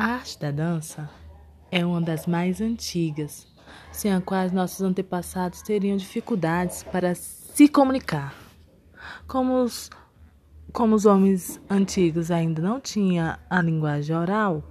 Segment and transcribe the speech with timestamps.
[0.00, 1.10] A arte da dança
[1.70, 3.46] é uma das mais antigas,
[3.92, 8.34] sem a qual nossos antepassados teriam dificuldades para se comunicar.
[9.28, 9.90] Como os,
[10.72, 14.64] como os homens antigos ainda não tinham a linguagem oral,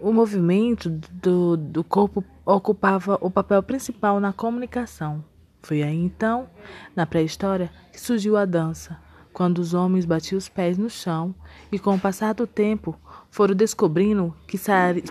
[0.00, 5.22] o movimento do, do corpo ocupava o papel principal na comunicação.
[5.60, 6.48] Foi aí então,
[6.96, 8.98] na pré-história, que surgiu a dança,
[9.34, 11.34] quando os homens batiam os pés no chão
[11.70, 12.96] e, com o passar do tempo,
[13.28, 14.56] foram descobrindo que,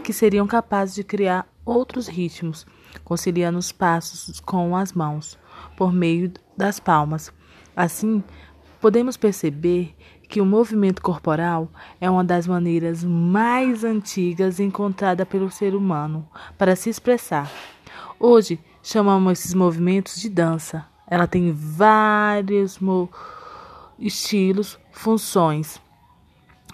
[0.01, 2.65] que seriam capazes de criar outros ritmos,
[3.03, 5.37] conciliando os passos com as mãos,
[5.75, 7.33] por meio das palmas.
[7.75, 8.23] Assim,
[8.79, 9.93] podemos perceber
[10.29, 11.69] que o movimento corporal
[11.99, 16.25] é uma das maneiras mais antigas encontrada pelo ser humano
[16.57, 17.51] para se expressar.
[18.17, 20.85] Hoje chamamos esses movimentos de dança.
[21.05, 22.79] Ela tem vários
[23.99, 25.81] estilos, funções,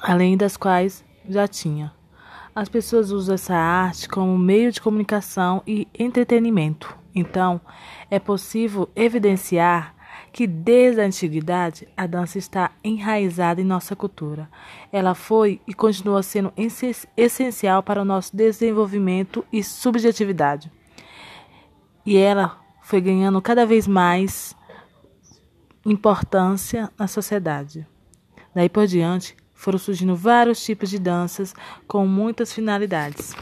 [0.01, 1.93] além das quais já tinha.
[2.55, 6.97] As pessoas usam essa arte como meio de comunicação e entretenimento.
[7.13, 7.61] Então,
[8.09, 9.95] é possível evidenciar
[10.31, 14.49] que desde a antiguidade a dança está enraizada em nossa cultura.
[14.91, 16.53] Ela foi e continua sendo
[17.17, 20.71] essencial para o nosso desenvolvimento e subjetividade.
[22.05, 24.55] E ela foi ganhando cada vez mais
[25.85, 27.87] importância na sociedade.
[28.53, 31.53] Daí por diante, foram surgindo vários tipos de danças
[31.87, 33.35] com muitas finalidades.